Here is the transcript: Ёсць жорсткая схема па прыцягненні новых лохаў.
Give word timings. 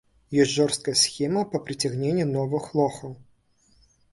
Ёсць 0.43 0.53
жорсткая 0.59 0.95
схема 1.01 1.43
па 1.53 1.61
прыцягненні 1.67 2.25
новых 2.35 2.65
лохаў. 2.81 3.17